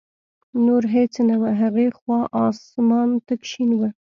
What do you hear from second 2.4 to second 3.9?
اسمان تک شین و.